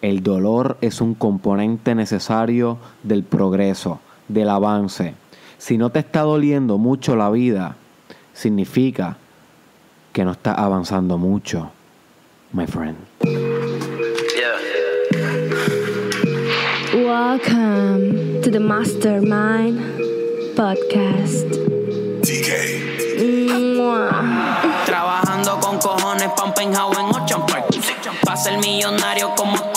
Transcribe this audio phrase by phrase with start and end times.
[0.00, 5.14] El dolor es un componente necesario del progreso, del avance.
[5.58, 7.74] Si no te está doliendo mucho la vida,
[8.32, 9.16] significa
[10.12, 11.72] que no estás avanzando mucho,
[12.52, 12.96] my friend.
[16.94, 19.80] Welcome to the Mastermind
[20.54, 21.48] Podcast.
[24.86, 27.68] Trabajando con cojones penthouse en Ocean Park
[28.24, 29.67] Pa' ser millonario como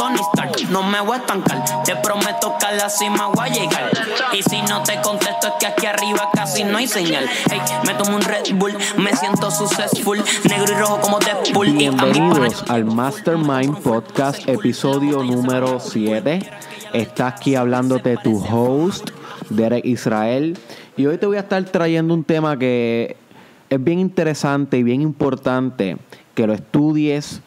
[0.71, 1.83] No me voy a estancar.
[1.83, 3.91] Te prometo que a la cima voy a llegar.
[4.31, 7.25] Y si no te contesto es que aquí arriba casi no hay señal.
[7.49, 10.23] Hey, me tomo un Red Bull Me siento successful.
[10.49, 11.71] Negro y rojo como Deadpool.
[11.71, 16.39] Bienvenidos al Mastermind Podcast, episodio número 7.
[16.93, 19.09] Está aquí hablándote tu host,
[19.49, 20.57] Derek Israel.
[20.95, 23.17] Y hoy te voy a estar trayendo un tema que
[23.69, 25.97] es bien interesante y bien importante
[26.33, 27.41] que lo estudies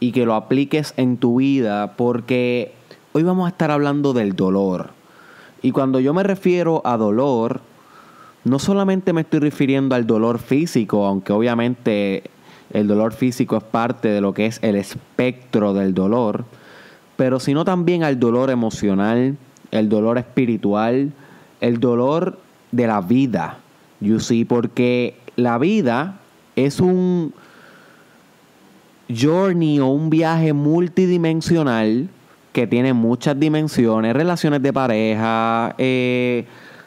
[0.00, 2.72] y que lo apliques en tu vida porque
[3.12, 4.90] hoy vamos a estar hablando del dolor.
[5.62, 7.60] Y cuando yo me refiero a dolor,
[8.44, 12.24] no solamente me estoy refiriendo al dolor físico, aunque obviamente
[12.72, 16.44] el dolor físico es parte de lo que es el espectro del dolor,
[17.16, 19.36] pero sino también al dolor emocional,
[19.70, 21.12] el dolor espiritual,
[21.60, 22.38] el dolor
[22.72, 23.58] de la vida,
[24.00, 26.18] you see, porque la vida
[26.54, 27.32] es un
[29.08, 32.08] journey o un viaje multidimensional
[32.52, 36.46] que tiene muchas dimensiones, relaciones de pareja, eh,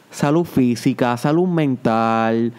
[0.09, 2.51] salud física, salud mental,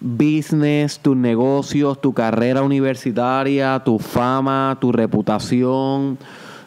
[0.00, 6.18] business, tus negocios, tu carrera universitaria, tu fama, tu reputación,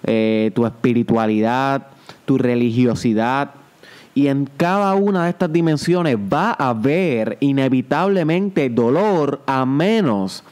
[0.03, 1.87] eh, tu espiritualidad,
[2.25, 3.51] tu religiosidad.
[4.13, 10.43] Y en cada una de estas dimensiones va a haber inevitablemente dolor a menos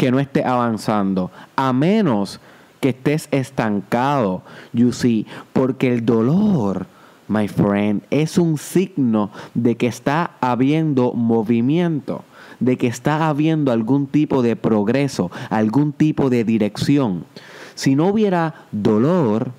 [0.00, 2.40] que no estés avanzando, a menos
[2.80, 4.40] que estés estancado,
[4.72, 6.86] you see, porque el dolor,
[7.28, 12.24] my friend, es un signo de que está habiendo movimiento,
[12.60, 17.26] de que está habiendo algún tipo de progreso, algún tipo de dirección.
[17.74, 19.50] Si no hubiera dolor,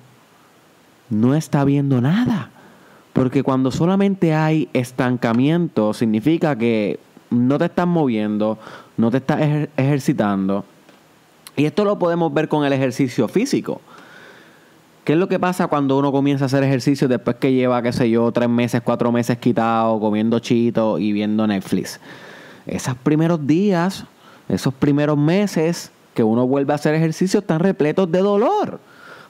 [1.08, 2.50] no está habiendo nada.
[3.12, 6.98] Porque cuando solamente hay estancamiento, significa que
[7.30, 8.58] no te estás moviendo,
[8.96, 10.64] no te estás ejer- ejercitando.
[11.56, 13.80] Y esto lo podemos ver con el ejercicio físico.
[15.04, 17.92] ¿Qué es lo que pasa cuando uno comienza a hacer ejercicio después que lleva, qué
[17.92, 21.98] sé yo, tres meses, cuatro meses quitado, comiendo chito y viendo Netflix?
[22.66, 24.04] Esos primeros días,
[24.48, 28.78] esos primeros meses que uno vuelve a hacer ejercicio están repletos de dolor.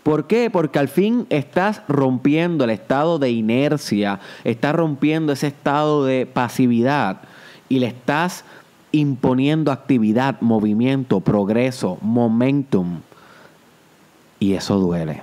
[0.03, 0.50] ¿Por qué?
[0.50, 7.23] Porque al fin estás rompiendo el estado de inercia, estás rompiendo ese estado de pasividad
[7.69, 8.44] y le estás
[8.93, 13.01] imponiendo actividad, movimiento, progreso, momentum.
[14.39, 15.23] Y eso duele.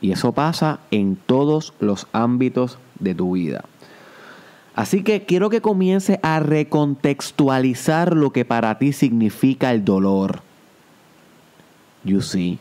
[0.00, 3.64] Y eso pasa en todos los ámbitos de tu vida.
[4.74, 10.40] Así que quiero que comience a recontextualizar lo que para ti significa el dolor.
[12.04, 12.60] You see.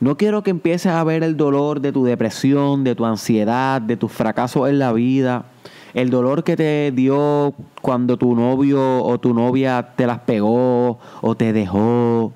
[0.00, 3.96] No quiero que empieces a ver el dolor de tu depresión, de tu ansiedad, de
[3.96, 5.44] tus fracasos en la vida,
[5.94, 11.34] el dolor que te dio cuando tu novio o tu novia te las pegó o
[11.36, 12.32] te dejó.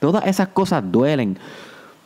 [0.00, 1.38] Todas esas cosas duelen.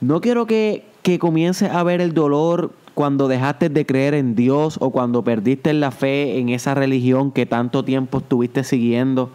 [0.01, 4.77] No quiero que, que comiences a ver el dolor cuando dejaste de creer en Dios
[4.81, 9.31] o cuando perdiste la fe en esa religión que tanto tiempo estuviste siguiendo.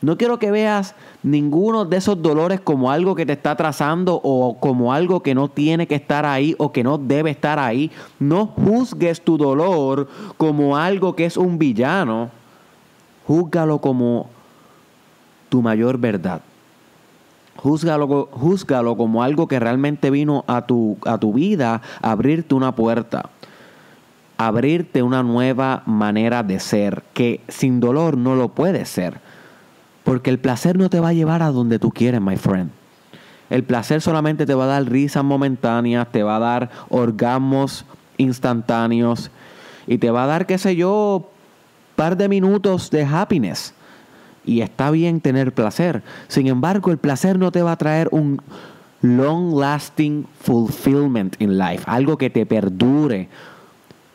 [0.00, 0.94] No quiero que veas
[1.24, 5.48] ninguno de esos dolores como algo que te está atrasando o como algo que no
[5.48, 7.90] tiene que estar ahí o que no debe estar ahí.
[8.20, 12.30] No juzgues tu dolor como algo que es un villano.
[13.26, 14.30] Júzgalo como
[15.48, 16.42] tu mayor verdad.
[17.56, 23.30] Júzgalo, como algo que realmente vino a tu, a tu vida a abrirte una puerta,
[24.36, 29.20] abrirte una nueva manera de ser, que sin dolor no lo puedes ser.
[30.08, 32.70] Porque el placer no te va a llevar a donde tú quieres, my friend.
[33.50, 37.84] El placer solamente te va a dar risas momentáneas, te va a dar orgasmos
[38.16, 39.30] instantáneos
[39.86, 41.28] y te va a dar, qué sé yo,
[41.94, 43.74] par de minutos de happiness.
[44.46, 46.02] Y está bien tener placer.
[46.28, 48.40] Sin embargo, el placer no te va a traer un
[49.02, 53.28] long lasting fulfillment in life, algo que te perdure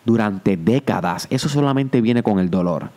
[0.06, 1.28] durante décadas.
[1.30, 2.90] Eso solamente viene con el dolor.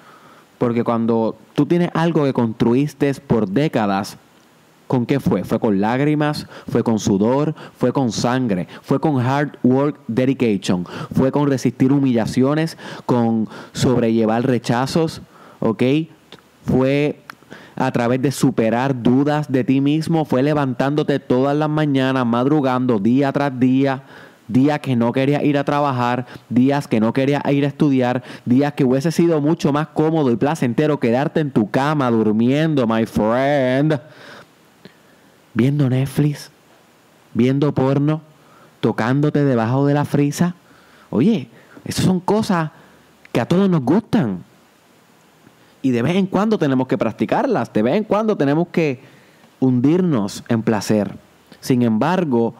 [0.59, 4.17] Porque cuando tú tienes algo que construiste por décadas,
[4.87, 5.45] ¿con qué fue?
[5.45, 11.33] Fue con lágrimas, fue con sudor, fue con sangre, fue con hard work dedication, fue
[11.33, 15.23] con resistir humillaciones, con sobrellevar rechazos,
[15.61, 15.83] ¿ok?
[16.65, 17.21] Fue
[17.77, 23.31] a través de superar dudas de ti mismo, fue levantándote todas las mañanas, madrugando día
[23.33, 24.03] tras día,
[24.49, 28.73] días que no querías ir a trabajar, días que no querías ir a estudiar, días
[28.75, 34.01] que hubiese sido mucho más cómodo y placentero quedarte en tu cama durmiendo, my friend,
[35.55, 36.51] viendo Netflix,
[37.35, 38.23] viendo porno,
[38.81, 40.55] tocándote debajo de la frisa.
[41.11, 41.49] Oye,
[41.85, 42.71] esas son cosas
[43.33, 44.45] que a todos nos gustan.
[45.83, 49.01] Y de vez en cuando tenemos que practicarlas, de vez en cuando tenemos que
[49.61, 51.17] hundirnos en placer.
[51.61, 52.55] Sin embargo,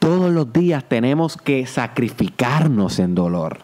[0.00, 3.58] todos los días tenemos que sacrificarnos en dolor.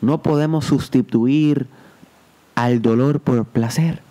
[0.00, 1.68] No podemos sustituir
[2.54, 4.02] al dolor por placer.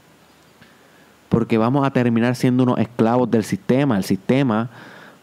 [1.27, 3.97] Porque vamos a terminar siendo unos esclavos del sistema.
[3.97, 4.69] El sistema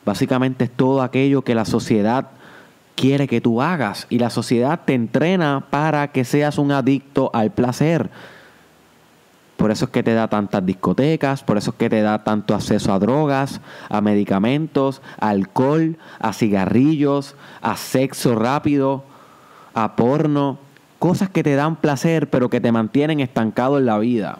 [0.04, 2.30] básicamente es todo aquello que la sociedad
[2.96, 4.08] quiere que tú hagas.
[4.10, 8.10] Y la sociedad te entrena para que seas un adicto al placer.
[9.60, 12.54] Por eso es que te da tantas discotecas, por eso es que te da tanto
[12.54, 13.60] acceso a drogas,
[13.90, 19.04] a medicamentos, alcohol, a cigarrillos, a sexo rápido,
[19.74, 20.58] a porno,
[20.98, 24.38] cosas que te dan placer pero que te mantienen estancado en la vida.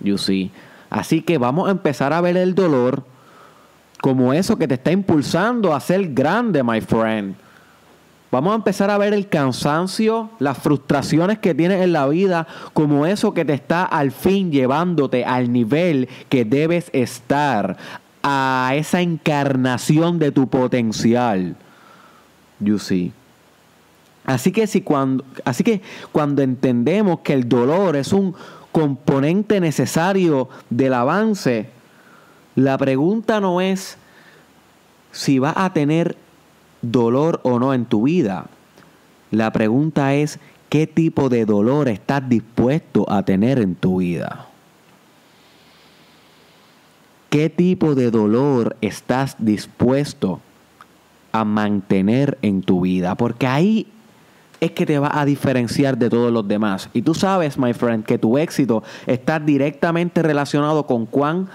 [0.00, 0.50] You see.
[0.90, 3.04] Así que vamos a empezar a ver el dolor
[4.00, 7.36] como eso que te está impulsando a ser grande, my friend.
[8.34, 13.06] Vamos a empezar a ver el cansancio, las frustraciones que tienes en la vida como
[13.06, 17.76] eso que te está al fin llevándote al nivel que debes estar,
[18.24, 21.54] a esa encarnación de tu potencial.
[22.58, 23.12] You see.
[24.24, 28.34] Así que, si cuando, así que cuando entendemos que el dolor es un
[28.72, 31.68] componente necesario del avance,
[32.56, 33.96] la pregunta no es
[35.12, 36.16] si vas a tener
[36.90, 38.46] dolor o no en tu vida.
[39.30, 40.38] La pregunta es,
[40.68, 44.48] ¿qué tipo de dolor estás dispuesto a tener en tu vida?
[47.30, 50.40] ¿Qué tipo de dolor estás dispuesto
[51.32, 53.16] a mantener en tu vida?
[53.16, 53.88] Porque ahí
[54.60, 56.88] es que te va a diferenciar de todos los demás.
[56.92, 61.48] Y tú sabes, my friend, que tu éxito está directamente relacionado con cuán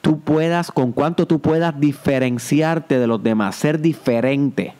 [0.00, 4.74] tú puedas, con cuánto tú puedas diferenciarte de los demás, ser diferente.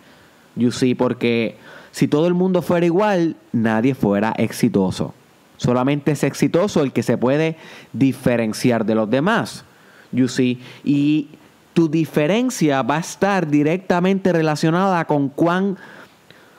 [0.57, 1.57] You see, porque
[1.93, 5.15] si todo el mundo fuera igual, nadie fuera exitoso.
[5.57, 7.57] Solamente es exitoso el que se puede
[7.93, 9.65] diferenciar de los demás.
[10.13, 11.29] You see, y
[11.75, 15.77] tu diferencia va a estar directamente relacionada con cuán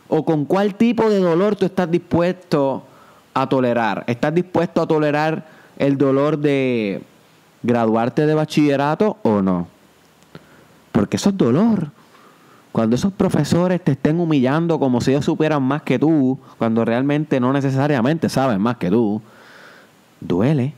[0.07, 2.83] o con cuál tipo de dolor tú estás dispuesto
[3.33, 4.03] a tolerar.
[4.07, 5.47] ¿Estás dispuesto a tolerar
[5.77, 7.01] el dolor de
[7.63, 9.67] graduarte de bachillerato o no.
[10.91, 11.89] Porque eso es dolor.
[12.71, 17.39] Cuando esos profesores te estén humillando como si ellos supieran más que tú, cuando realmente
[17.39, 19.21] no necesariamente saben más que tú,
[20.21, 20.73] duele.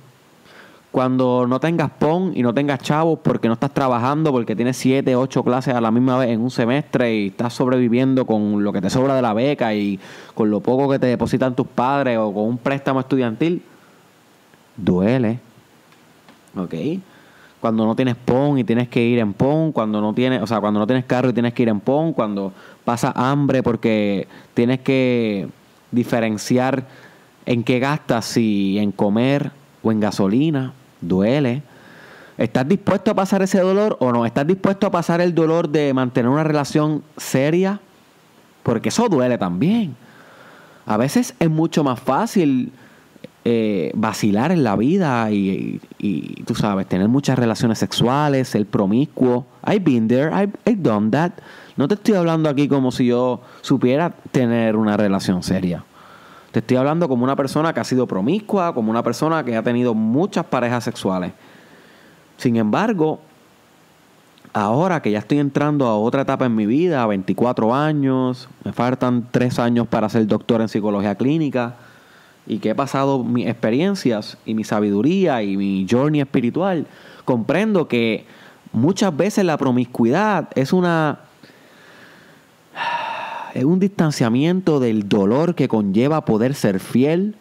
[0.91, 5.15] Cuando no tengas PON y no tengas chavos porque no estás trabajando, porque tienes siete,
[5.15, 8.81] ocho clases a la misma vez en un semestre y estás sobreviviendo con lo que
[8.81, 9.99] te sobra de la beca y
[10.35, 13.63] con lo poco que te depositan tus padres o con un préstamo estudiantil,
[14.77, 15.39] duele
[16.55, 16.73] ¿ok?
[17.59, 20.59] Cuando no tienes PON y tienes que ir en PON, cuando no tienes, o sea,
[20.59, 22.51] cuando no tienes carro y tienes que ir en PON, cuando
[22.83, 25.47] pasa hambre porque tienes que
[25.91, 26.83] diferenciar
[27.45, 29.51] en qué gastas, si en comer
[29.81, 31.61] o en gasolina, duele.
[32.37, 34.25] ¿Estás dispuesto a pasar ese dolor o no?
[34.25, 37.79] ¿Estás dispuesto a pasar el dolor de mantener una relación seria?
[38.63, 39.95] Porque eso duele también.
[40.85, 42.71] A veces es mucho más fácil
[43.45, 45.81] eh, vacilar en la vida y,
[46.45, 49.45] tú sabes, tener muchas relaciones sexuales, ser promiscuo.
[49.67, 51.33] I've been there, I've, done that.
[51.75, 55.83] No te estoy hablando aquí como si yo supiera tener una relación seria.
[56.51, 59.63] Te estoy hablando como una persona que ha sido promiscua, como una persona que ha
[59.63, 61.33] tenido muchas parejas sexuales.
[62.37, 63.19] Sin embargo,
[64.53, 68.71] ahora que ya estoy entrando a otra etapa en mi vida, a 24 años, me
[68.71, 71.75] faltan 3 años para ser doctor en psicología clínica
[72.45, 76.87] y que he pasado mis experiencias y mi sabiduría y mi journey espiritual,
[77.25, 78.25] comprendo que
[78.71, 81.19] muchas veces la promiscuidad es una
[83.53, 87.35] es un distanciamiento del dolor que conlleva poder ser fiel,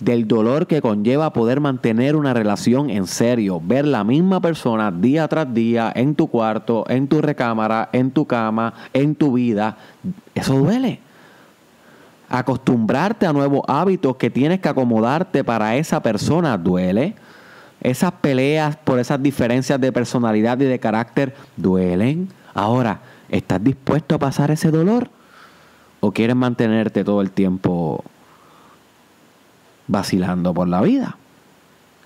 [0.00, 5.26] del dolor que conlleva poder mantener una relación en serio, ver la misma persona día
[5.26, 9.78] tras día en tu cuarto, en tu recámara, en tu cama, en tu vida,
[10.34, 11.00] eso duele
[12.28, 17.14] acostumbrarte a nuevos hábitos que tienes que acomodarte para esa persona duele.
[17.80, 22.28] Esas peleas por esas diferencias de personalidad y de carácter duelen.
[22.54, 25.08] Ahora, ¿estás dispuesto a pasar ese dolor?
[26.00, 28.04] ¿O quieres mantenerte todo el tiempo
[29.88, 31.16] vacilando por la vida.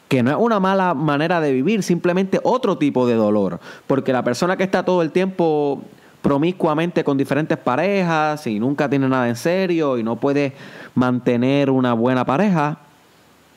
[0.09, 3.61] Que no es una mala manera de vivir, simplemente otro tipo de dolor.
[3.87, 5.83] Porque la persona que está todo el tiempo
[6.23, 10.55] promiscuamente con diferentes parejas y nunca tiene nada en serio y no puede
[10.95, 12.79] mantener una buena pareja,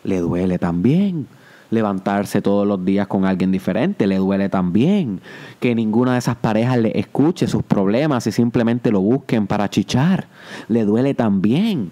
[0.04, 1.28] le duele también
[1.70, 5.22] levantarse todos los días con alguien diferente, le duele también
[5.60, 10.28] que ninguna de esas parejas le escuche sus problemas y simplemente lo busquen para chichar,
[10.68, 11.92] le duele también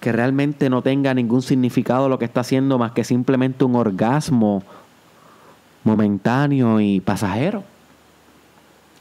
[0.00, 4.62] que realmente no tenga ningún significado lo que está haciendo más que simplemente un orgasmo
[5.84, 7.71] momentáneo y pasajero.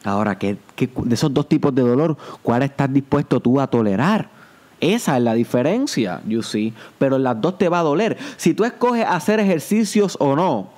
[0.03, 4.29] Ahora, ¿qué, de esos dos tipos de dolor, cuál estás dispuesto tú a tolerar?
[4.79, 6.73] Esa es la diferencia, you see.
[6.97, 8.17] Pero las dos te va a doler.
[8.37, 10.69] Si tú escoges hacer ejercicios o no,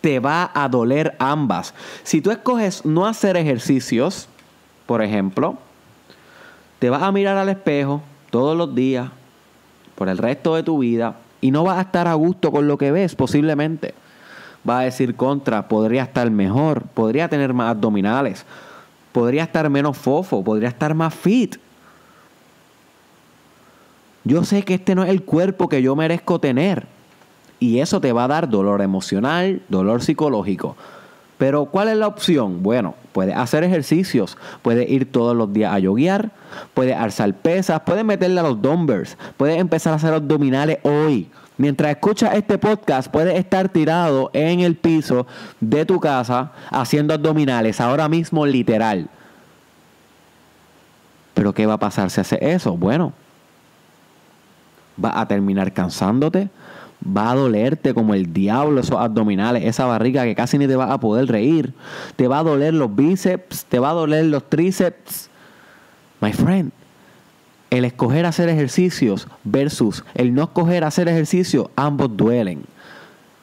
[0.00, 1.74] te va a doler ambas.
[2.04, 4.28] Si tú escoges no hacer ejercicios,
[4.86, 5.58] por ejemplo,
[6.78, 9.10] te vas a mirar al espejo todos los días,
[9.96, 12.78] por el resto de tu vida, y no vas a estar a gusto con lo
[12.78, 13.94] que ves, posiblemente.
[14.68, 18.46] Va a decir contra, podría estar mejor, podría tener más abdominales,
[19.12, 21.56] podría estar menos fofo, podría estar más fit.
[24.24, 26.86] Yo sé que este no es el cuerpo que yo merezco tener.
[27.60, 30.76] Y eso te va a dar dolor emocional, dolor psicológico.
[31.38, 32.62] Pero ¿cuál es la opción?
[32.62, 36.30] Bueno, puedes hacer ejercicios, puedes ir todos los días a yoguear,
[36.74, 41.28] puedes alzar pesas, puedes meterle a los dumbbells, puedes empezar a hacer abdominales hoy.
[41.58, 45.26] Mientras escuchas este podcast, puedes estar tirado en el piso
[45.60, 49.08] de tu casa haciendo abdominales, ahora mismo literal.
[51.34, 52.76] Pero ¿qué va a pasar si hace eso?
[52.76, 53.12] Bueno,
[55.04, 56.48] va a terminar cansándote,
[57.04, 60.92] va a dolerte como el diablo esos abdominales, esa barriga que casi ni te va
[60.92, 61.74] a poder reír,
[62.14, 65.28] te va a doler los bíceps, te va a doler los tríceps.
[66.20, 66.72] My friend,
[67.70, 72.64] el escoger hacer ejercicios versus el no escoger hacer ejercicio, ambos duelen.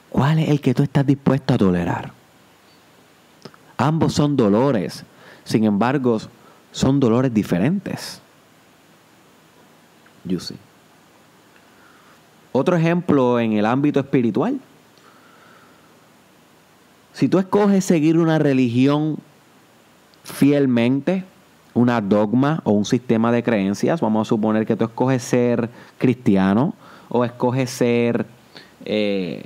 [0.10, 2.12] ¿Cuál es el que tú estás dispuesto a tolerar?
[3.78, 5.04] Ambos son dolores,
[5.44, 6.20] sin embargo,
[6.72, 8.22] son dolores diferentes.
[10.24, 10.58] You see.
[12.52, 14.60] Otro ejemplo en el ámbito espiritual.
[17.14, 19.18] Si tú escoges seguir una religión
[20.24, 21.26] fielmente,
[21.76, 26.74] una dogma o un sistema de creencias, vamos a suponer que tú escoges ser cristiano
[27.10, 28.26] o escoges ser
[28.86, 29.44] eh,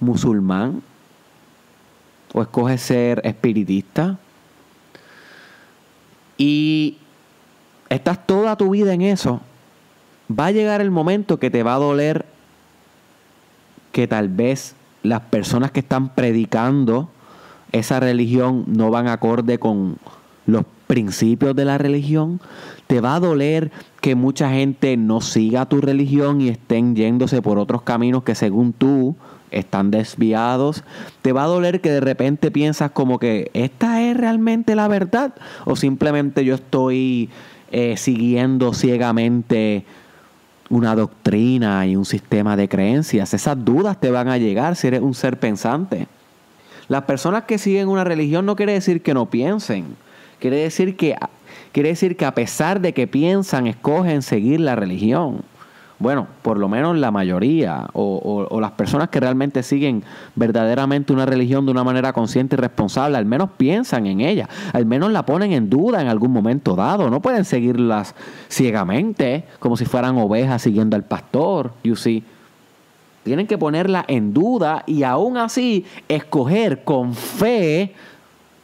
[0.00, 0.82] musulmán
[2.34, 4.18] o escoges ser espiritista.
[6.36, 6.98] Y
[7.88, 9.40] estás toda tu vida en eso,
[10.28, 12.26] va a llegar el momento que te va a doler
[13.92, 17.08] que tal vez las personas que están predicando
[17.74, 19.96] esa religión no van acorde con
[20.46, 22.40] los principios de la religión.
[22.86, 27.58] Te va a doler que mucha gente no siga tu religión y estén yéndose por
[27.58, 29.16] otros caminos que según tú
[29.50, 30.84] están desviados.
[31.22, 35.34] Te va a doler que de repente piensas como que esta es realmente la verdad
[35.64, 37.28] o simplemente yo estoy
[37.72, 39.84] eh, siguiendo ciegamente
[40.70, 43.34] una doctrina y un sistema de creencias.
[43.34, 46.06] Esas dudas te van a llegar si eres un ser pensante.
[46.88, 49.96] Las personas que siguen una religión no quiere decir que no piensen.
[50.38, 51.16] Quiere decir que,
[51.72, 55.42] quiere decir que a pesar de que piensan, escogen seguir la religión
[55.98, 60.02] bueno, por lo menos la mayoría o, las personas que realmente siguen
[60.34, 64.86] verdaderamente una religión de una manera consciente y responsable, al menos piensan en ella, al
[64.86, 67.10] menos la ponen en duda en algún momento dado.
[67.10, 68.14] No pueden seguirlas
[68.48, 72.24] ciegamente, como si fueran ovejas siguiendo al pastor, you see.
[73.24, 77.94] Tienen que ponerla en duda y aún así escoger con fe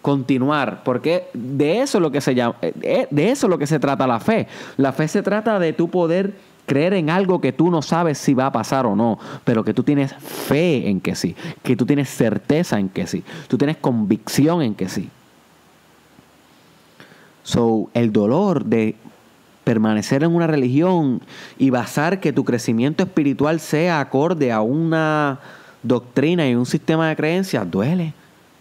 [0.03, 3.67] continuar, porque de eso es lo que se llama, eh, de eso es lo que
[3.67, 4.47] se trata la fe.
[4.77, 6.35] La fe se trata de tu poder
[6.67, 9.75] creer en algo que tú no sabes si va a pasar o no, pero que
[9.75, 13.77] tú tienes fe en que sí, que tú tienes certeza en que sí, tú tienes
[13.77, 15.09] convicción en que sí.
[17.43, 18.95] So, el dolor de
[19.65, 21.21] permanecer en una religión
[21.59, 25.39] y basar que tu crecimiento espiritual sea acorde a una
[25.83, 28.15] doctrina y un sistema de creencias duele.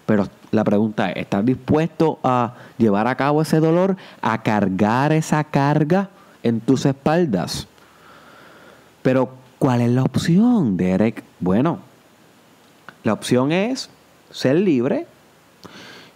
[0.06, 5.44] Pero la pregunta es, ¿estás dispuesto a llevar a cabo ese dolor, a cargar esa
[5.44, 6.10] carga
[6.44, 7.68] en tus espaldas?
[9.02, 11.24] Pero, ¿cuál es la opción, Derek?
[11.40, 11.80] Bueno,
[13.04, 13.90] la opción es
[14.32, 15.08] ser libre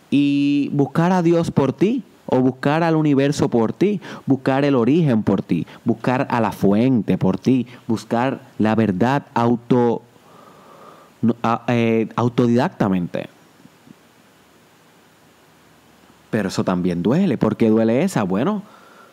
[0.10, 5.24] y buscar a Dios por ti o buscar al universo por ti, buscar el origen
[5.24, 10.02] por ti, buscar a la fuente por ti, buscar la verdad auto,
[11.68, 13.30] eh, autodidactamente.
[16.30, 17.38] Pero eso también duele.
[17.38, 18.24] ¿Por qué duele esa?
[18.24, 18.64] Bueno,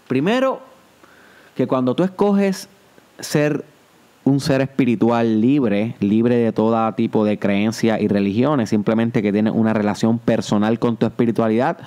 [0.09, 0.61] primero
[1.55, 2.69] que cuando tú escoges
[3.19, 3.64] ser
[4.25, 9.52] un ser espiritual libre, libre de todo tipo de creencias y religiones, simplemente que tienes
[9.55, 11.79] una relación personal con tu espiritualidad,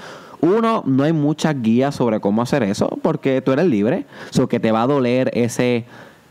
[0.44, 4.60] uno, no hay muchas guías sobre cómo hacer eso, porque tú eres libre, so que
[4.60, 5.86] te va a doler ese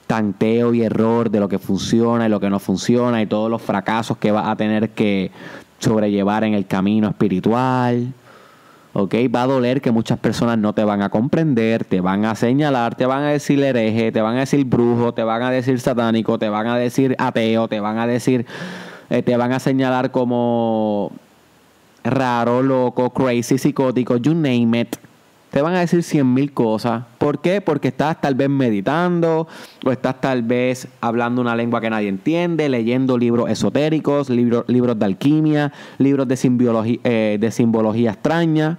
[0.07, 3.63] tanteo y error de lo que funciona y lo que no funciona y todos los
[3.63, 5.31] fracasos que vas a tener que
[5.79, 8.13] sobrellevar en el camino espiritual.
[8.93, 9.15] ¿ok?
[9.35, 12.95] Va a doler que muchas personas no te van a comprender, te van a señalar,
[12.95, 16.39] te van a decir hereje, te van a decir brujo, te van a decir satánico,
[16.39, 18.45] te van a decir ateo, te van a decir,
[19.09, 21.13] eh, te van a señalar como
[22.05, 24.97] raro, loco, crazy, psicótico, you name it.
[25.51, 27.05] Te van a decir cien mil cosas.
[27.19, 27.61] ¿Por qué?
[27.61, 29.47] Porque estás tal vez meditando
[29.85, 35.05] o estás tal vez hablando una lengua que nadie entiende, leyendo libros esotéricos, libros, de
[35.05, 38.79] alquimia, libros de eh, de simbología extraña,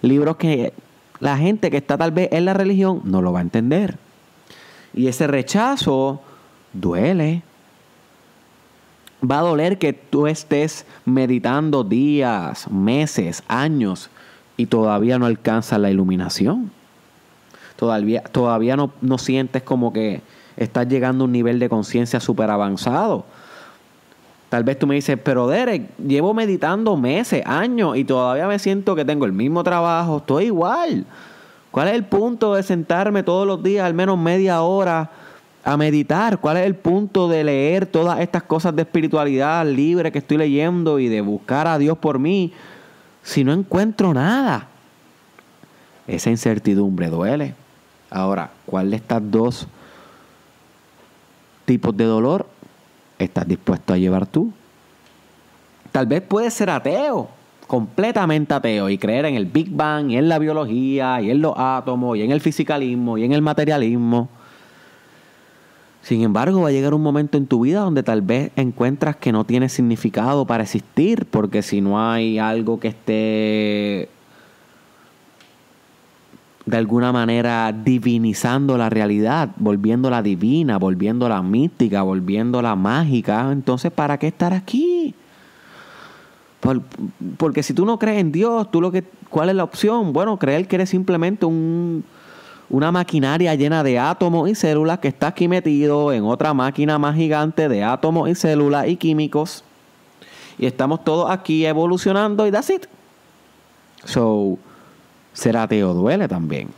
[0.00, 0.72] libros que
[1.20, 3.98] la gente que está tal vez en la religión no lo va a entender.
[4.94, 6.22] Y ese rechazo
[6.72, 7.42] duele,
[9.22, 14.10] va a doler que tú estés meditando días, meses, años
[14.56, 16.70] y todavía no alcanzas la iluminación.
[17.76, 20.20] Todavía, todavía no, no sientes como que
[20.56, 23.24] estás llegando a un nivel de conciencia súper avanzado.
[24.48, 28.96] Tal vez tú me dices, pero Derek, llevo meditando meses, años y todavía me siento
[28.96, 31.04] que tengo el mismo trabajo, estoy igual.
[31.70, 35.10] ¿Cuál es el punto de sentarme todos los días al menos media hora
[35.68, 36.38] a meditar.
[36.38, 40.98] ¿Cuál es el punto de leer todas estas cosas de espiritualidad libre que estoy leyendo
[40.98, 42.54] y de buscar a Dios por mí
[43.22, 44.66] si no encuentro nada?
[46.06, 47.54] Esa incertidumbre duele.
[48.08, 49.68] Ahora, ¿cuál de estas dos
[51.66, 52.46] tipos de dolor
[53.18, 54.50] estás dispuesto a llevar tú?
[55.92, 57.28] Tal vez puedes ser ateo,
[57.66, 61.52] completamente ateo, y creer en el Big Bang, y en la biología, y en los
[61.58, 64.30] átomos, y en el fisicalismo, y en el materialismo.
[66.08, 69.30] Sin embargo, va a llegar un momento en tu vida donde tal vez encuentras que
[69.30, 74.08] no tiene significado para existir, porque si no hay algo que esté
[76.64, 84.28] de alguna manera divinizando la realidad, volviéndola divina, volviéndola mística, volviéndola mágica, entonces ¿para qué
[84.28, 85.14] estar aquí?
[87.36, 90.14] porque si tú no crees en Dios, tú lo que ¿cuál es la opción?
[90.14, 92.02] Bueno, creer que eres simplemente un
[92.70, 97.16] una maquinaria llena de átomos y células que está aquí metido en otra máquina más
[97.16, 99.64] gigante de átomos y células y químicos.
[100.58, 102.86] Y estamos todos aquí evolucionando y that's it.
[104.04, 104.58] So,
[105.32, 106.68] ser ateo duele también.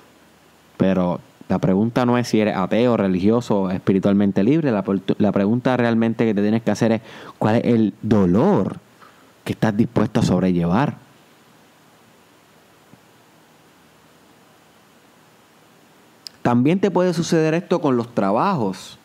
[0.77, 4.71] Pero la pregunta no es si eres ateo, religioso espiritualmente libre.
[4.71, 4.85] La,
[5.19, 7.01] la pregunta realmente que te tienes que hacer es
[7.39, 8.79] cuál es el dolor
[9.45, 11.10] que estás dispuesto a sobrellevar.
[16.43, 18.99] También te puede suceder esto con los trabajos.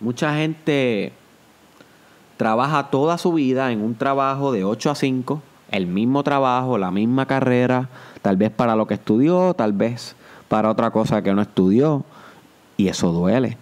[0.00, 1.12] Mucha gente
[2.36, 6.90] trabaja toda su vida en un trabajo de 8 a 5, el mismo trabajo, la
[6.90, 7.88] misma carrera,
[8.22, 10.14] tal vez para lo que estudió, tal vez
[10.48, 12.04] para otra cosa que no estudió,
[12.76, 13.56] y eso duele.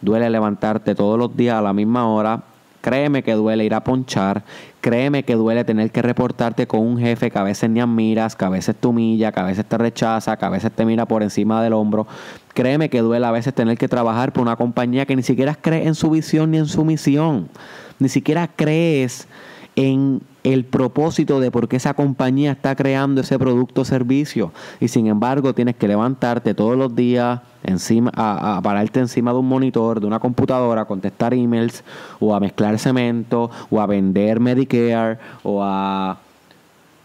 [0.00, 2.42] Duele levantarte todos los días a la misma hora,
[2.88, 4.44] Créeme que duele ir a ponchar,
[4.80, 8.46] créeme que duele tener que reportarte con un jefe que a veces ni admiras, que
[8.46, 11.22] a veces te humilla, que a veces te rechaza, que a veces te mira por
[11.22, 12.06] encima del hombro.
[12.54, 15.86] Créeme que duele a veces tener que trabajar por una compañía que ni siquiera cree
[15.86, 17.50] en su visión ni en su misión.
[17.98, 19.28] Ni siquiera crees
[19.76, 24.50] en el propósito de por qué esa compañía está creando ese producto o servicio.
[24.80, 29.48] Y sin embargo, tienes que levantarte todos los días encima, a, pararte encima de un
[29.48, 31.84] monitor, de una computadora, a contestar emails,
[32.20, 36.18] o a mezclar cemento, o a vender Medicare, o a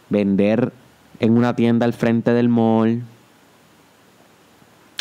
[0.09, 0.73] vender
[1.19, 3.03] en una tienda al frente del mall,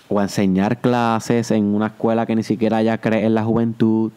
[0.09, 4.13] o a enseñar clases en una escuela que ni siquiera ya cree en la juventud.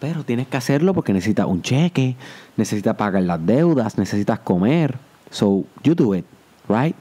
[0.00, 2.16] Pero tienes que hacerlo porque necesitas un cheque,
[2.56, 4.98] necesitas pagar las deudas, necesitas comer.
[5.30, 6.24] So, you do it,
[6.68, 6.96] right?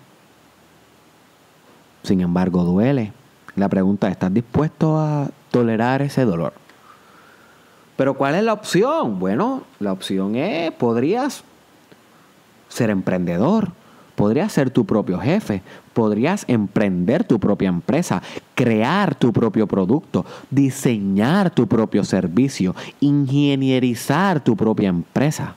[2.03, 3.13] Sin embargo, duele.
[3.55, 6.53] La pregunta es, ¿estás dispuesto a tolerar ese dolor?
[7.97, 9.19] Pero ¿cuál es la opción?
[9.19, 11.43] Bueno, la opción es, podrías
[12.69, 13.73] ser emprendedor,
[14.15, 15.61] podrías ser tu propio jefe,
[15.93, 18.21] podrías emprender tu propia empresa,
[18.55, 25.55] crear tu propio producto, diseñar tu propio servicio, ingenierizar tu propia empresa.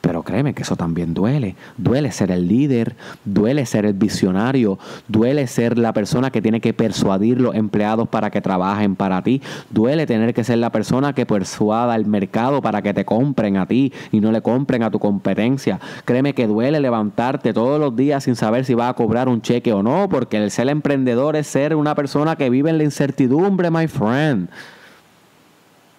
[0.00, 1.56] Pero créeme que eso también duele.
[1.76, 6.72] Duele ser el líder, duele ser el visionario, duele ser la persona que tiene que
[6.72, 11.26] persuadir los empleados para que trabajen para ti, duele tener que ser la persona que
[11.26, 15.00] persuada al mercado para que te compren a ti y no le compren a tu
[15.00, 15.80] competencia.
[16.04, 19.72] Créeme que duele levantarte todos los días sin saber si va a cobrar un cheque
[19.72, 23.70] o no, porque el ser emprendedor es ser una persona que vive en la incertidumbre,
[23.70, 24.48] my friend.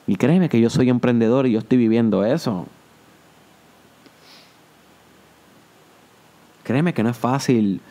[0.07, 2.65] Y créeme que yo soy emprendedor y yo estoy viviendo eso.
[6.69, 7.81] Créeme que no es fácil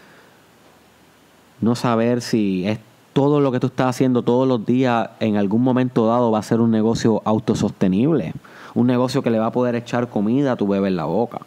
[1.60, 2.78] no saber si es
[3.12, 6.44] todo lo que tú estás haciendo todos los días en algún momento dado va a
[6.44, 8.34] ser un negocio autosostenible.
[8.76, 11.40] Un negocio que le va a poder echar comida a tu bebé en la boca.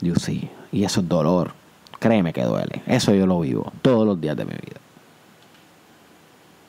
[0.00, 0.48] Yo sí.
[0.72, 1.52] Y eso es dolor.
[1.98, 2.80] Créeme que duele.
[2.86, 4.80] Eso yo lo vivo todos los días de mi vida.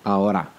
[0.03, 0.49] Ahora,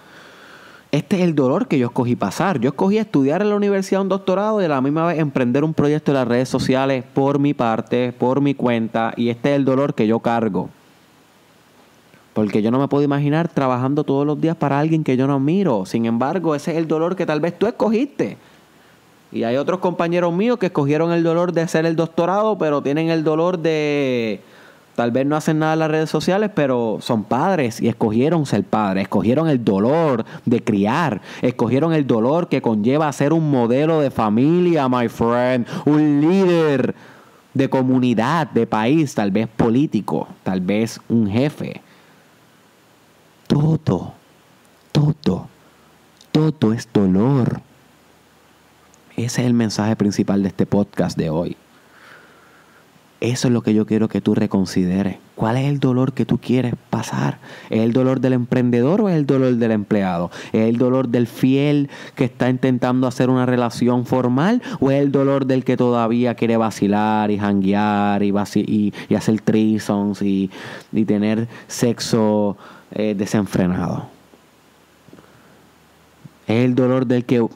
[0.93, 2.61] este es el dolor que yo escogí pasar.
[2.61, 5.73] Yo escogí estudiar en la universidad un doctorado y a la misma vez emprender un
[5.73, 9.15] proyecto en las redes sociales por mi parte, por mi cuenta.
[9.17, 10.69] Y este es el dolor que yo cargo.
[12.35, 15.41] Porque yo no me puedo imaginar trabajando todos los días para alguien que yo no
[15.41, 15.87] miro.
[15.87, 18.37] Sin embargo, ese es el dolor que tal vez tú escogiste.
[19.33, 23.09] Y hay otros compañeros míos que escogieron el dolor de hacer el doctorado, pero tienen
[23.09, 24.43] el dolor de
[24.95, 28.65] Tal vez no hacen nada en las redes sociales, pero son padres y escogieron ser
[28.65, 34.11] padres, escogieron el dolor de criar, escogieron el dolor que conlleva ser un modelo de
[34.11, 36.95] familia, my friend, un líder
[37.55, 41.81] de comunidad, de país, tal vez político, tal vez un jefe.
[43.47, 44.13] Todo,
[44.93, 45.49] todo,
[46.33, 47.63] todo es dolor.
[49.17, 51.57] Ese es el mensaje principal de este podcast de hoy.
[53.23, 55.19] Eso es lo que yo quiero que tú reconsideres.
[55.37, 57.39] ¿Cuál es el dolor que tú quieres pasar?
[57.71, 60.33] ¿Es el dolor del emprendedor o es el dolor del empleado?
[60.53, 65.13] ¿Es el dolor del fiel que está intentando hacer una relación formal o es el
[65.13, 68.33] dolor del que todavía quiere vacilar y janguear y,
[69.09, 70.51] y, hacer trisons y,
[71.07, 72.57] tener sexo
[72.91, 74.09] eh, desenfrenado?
[76.49, 77.47] ¿Es el dolor del que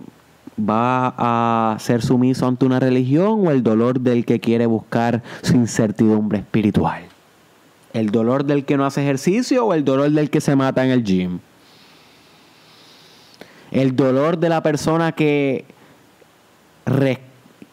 [0.59, 5.55] va a ser sumiso ante una religión o el dolor del que quiere buscar su
[5.55, 7.05] incertidumbre espiritual?
[7.92, 10.90] ¿El dolor del que no hace ejercicio o el dolor del que se mata en
[10.90, 11.38] el gym?
[13.71, 15.64] El dolor de la persona que,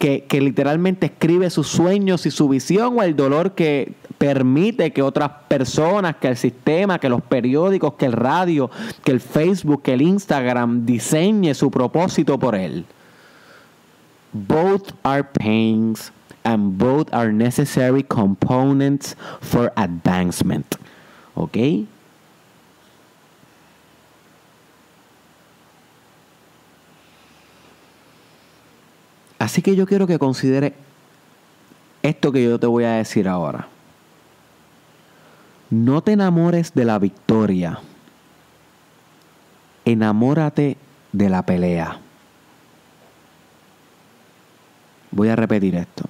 [0.03, 5.31] que, literalmente escribe sus sueños y su visión o el dolor que permite que otras
[5.47, 8.69] personas, que el sistema, que los periódicos, que el radio,
[9.05, 12.85] que el Facebook, que el Instagram diseñe su propósito por él.
[14.33, 16.11] Both are pains
[16.43, 20.75] and both are necessary components for advancement.
[21.35, 21.57] ¿Ok?
[29.43, 30.73] Así que yo quiero que considere
[32.01, 33.67] esto que yo te voy a decir ahora.
[35.69, 37.77] No te enamores de la victoria.
[39.83, 40.77] Enamórate
[41.11, 41.99] de la pelea.
[45.11, 46.05] Voy a repetir esto.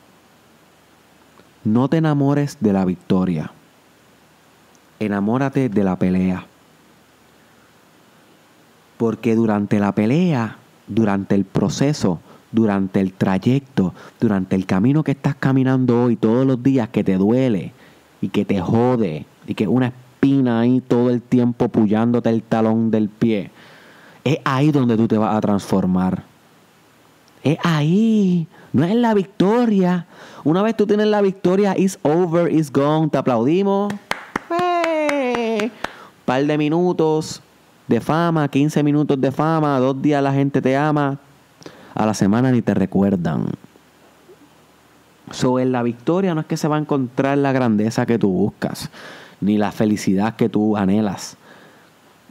[1.63, 3.49] No te enamores de la victoria.
[4.99, 6.45] Enamórate de la pelea.
[8.97, 12.19] Porque durante la pelea, durante el proceso,
[12.53, 17.17] durante el trayecto, durante el camino que estás caminando hoy todos los días que te
[17.17, 17.73] duele
[18.21, 22.89] y que te jode, y que una espina ahí todo el tiempo puyándote el talón
[22.89, 23.51] del pie.
[24.23, 26.23] Es ahí donde tú te vas a transformar.
[27.43, 28.47] Es ahí.
[28.71, 30.05] No es la victoria.
[30.45, 33.09] Una vez tú tienes la victoria, it's over, it's gone.
[33.09, 33.93] Te aplaudimos.
[34.49, 35.69] ¡Eh!
[36.23, 37.41] Par de minutos
[37.87, 41.19] de fama, 15 minutos de fama, dos días la gente te ama.
[41.95, 43.47] A la semana ni te recuerdan.
[45.31, 48.29] So, en la victoria no es que se va a encontrar la grandeza que tú
[48.29, 48.89] buscas
[49.41, 51.37] ni la felicidad que tú anhelas.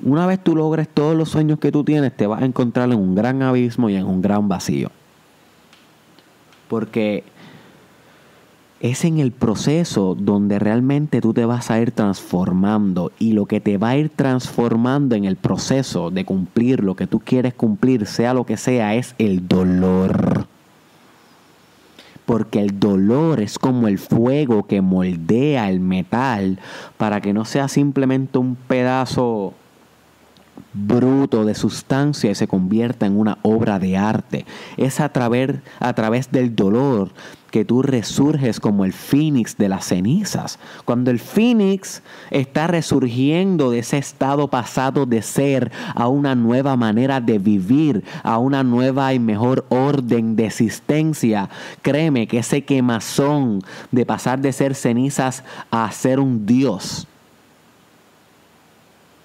[0.03, 2.98] Una vez tú logres todos los sueños que tú tienes, te vas a encontrar en
[2.98, 4.90] un gran abismo y en un gran vacío.
[6.68, 7.25] Porque
[8.83, 13.61] es en el proceso donde realmente tú te vas a ir transformando y lo que
[13.61, 18.07] te va a ir transformando en el proceso de cumplir lo que tú quieres cumplir,
[18.07, 20.47] sea lo que sea, es el dolor
[22.27, 26.59] porque el dolor es como el fuego que moldea el metal
[26.97, 29.55] para que no sea simplemente un pedazo
[30.73, 34.47] bruto de sustancia y se convierta en una obra de arte.
[34.77, 37.11] Es a través, a través del dolor
[37.53, 40.59] que tú resurges como el fénix de las cenizas.
[40.87, 47.21] Cuando el fénix está resurgiendo de ese estado pasado de ser a una nueva manera
[47.21, 51.51] de vivir, a una nueva y mejor orden de existencia,
[51.83, 57.07] créeme que ese quemazón de pasar de ser cenizas a ser un Dios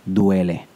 [0.05, 0.67] duele.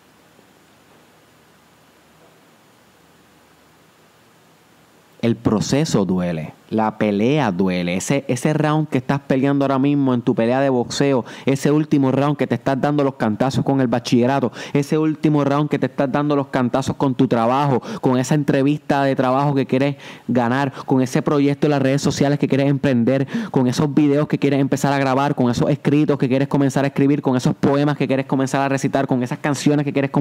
[5.21, 6.60] El proceso duele.
[6.71, 7.97] La pelea duele.
[7.97, 12.13] Ese, ese round que estás peleando ahora mismo en tu pelea de boxeo, ese último
[12.13, 15.87] round que te estás dando los cantazos con el bachillerato, ese último round que te
[15.87, 19.97] estás dando los cantazos con tu trabajo, con esa entrevista de trabajo que quieres
[20.29, 24.39] ganar, con ese proyecto en las redes sociales que quieres emprender, con esos videos que
[24.39, 27.97] quieres empezar a grabar, con esos escritos que quieres comenzar a escribir, con esos poemas
[27.97, 30.11] que quieres comenzar a recitar, con esas canciones que quieres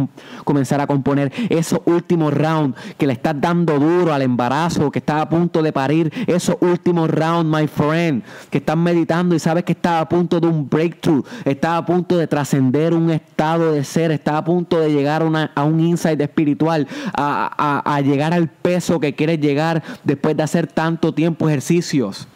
[0.44, 5.22] comenzar a componer, esos últimos rounds que le estás dando duro al embarazo, que estás
[5.22, 9.72] a punto de parir, esos últimos rounds, my friend, que estás meditando y sabes que
[9.72, 14.10] estás a punto de un breakthrough, estás a punto de trascender un estado de ser,
[14.10, 15.22] estás a punto de llegar
[15.54, 20.66] a un insight espiritual, a, a llegar al peso que quieres llegar después de hacer
[20.66, 22.26] tanto tiempo ejercicios.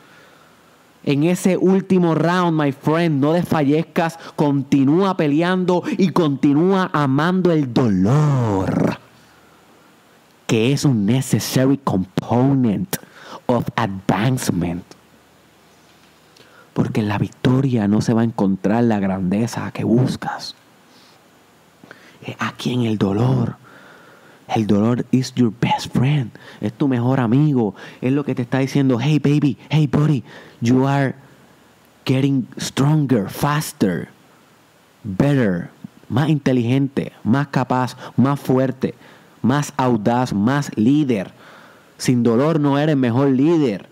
[1.04, 8.98] En ese último round, my friend, no desfallezcas, continúa peleando y continúa amando el dolor,
[10.46, 12.96] que es un necessary component
[13.54, 14.84] of advancement.
[16.72, 20.56] Porque la victoria no se va a encontrar la grandeza que buscas.
[22.38, 23.56] Aquí en el dolor.
[24.48, 26.30] El dolor is your best friend.
[26.60, 27.74] Es tu mejor amigo.
[28.00, 30.22] Es lo que te está diciendo, hey baby, hey buddy,
[30.60, 31.14] you are
[32.04, 34.08] getting stronger, faster,
[35.02, 35.70] better,
[36.08, 38.94] más inteligente, más capaz, más fuerte,
[39.42, 41.32] más audaz, más líder.
[41.98, 43.88] Sin dolor no eres mejor líder.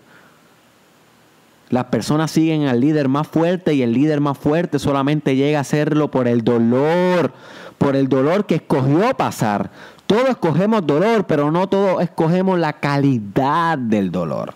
[1.69, 5.63] Las personas siguen al líder más fuerte y el líder más fuerte solamente llega a
[5.63, 7.33] serlo por el dolor,
[7.79, 9.71] por el dolor que escogió pasar.
[10.05, 14.53] Todos escogemos dolor, pero no todos escogemos la calidad del dolor.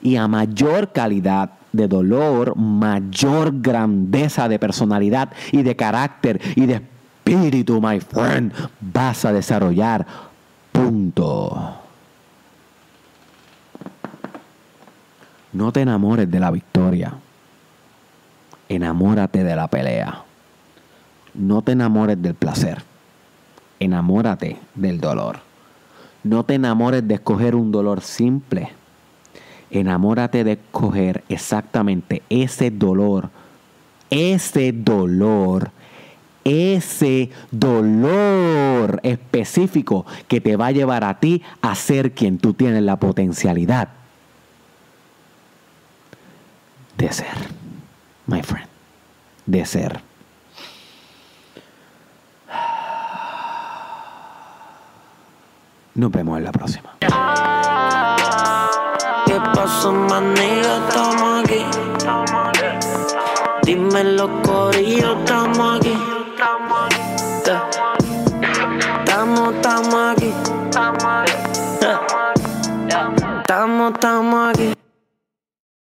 [0.00, 6.74] Y a mayor calidad de dolor, mayor grandeza de personalidad y de carácter y de
[6.74, 10.06] espíritu, my friend, vas a desarrollar.
[10.72, 11.85] Punto.
[15.56, 17.14] No te enamores de la victoria.
[18.68, 20.22] Enamórate de la pelea.
[21.32, 22.82] No te enamores del placer.
[23.80, 25.38] Enamórate del dolor.
[26.24, 28.68] No te enamores de escoger un dolor simple.
[29.70, 33.30] Enamórate de escoger exactamente ese dolor.
[34.10, 35.70] Ese dolor.
[36.44, 42.82] Ese dolor específico que te va a llevar a ti a ser quien tú tienes
[42.82, 43.95] la potencialidad
[46.96, 47.36] de ser,
[48.26, 48.68] my friend,
[49.46, 50.00] de ser.
[55.94, 56.96] Nos vemos en la próxima.
[59.26, 60.86] ¿Qué pasó, manito?
[60.88, 61.64] Estamos aquí.
[63.62, 65.85] Dime los corillos, estamos aquí.